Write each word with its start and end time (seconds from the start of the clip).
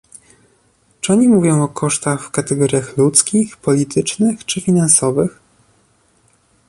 Czy 1.01 1.13
oni 1.13 1.29
mówią 1.29 1.63
o 1.63 1.67
kosztach 1.67 2.23
w 2.25 2.31
kategoriach 2.31 2.97
ludzkich, 2.97 3.57
politycznych, 3.57 4.45
czy 4.45 4.61
finansowych? 4.61 5.39